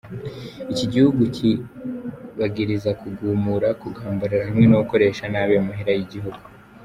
[0.71, 6.43] Iki gihugu kibagiriza kugumura, kugambarara hamwe no gukoresha nabi amahera y'igihugu.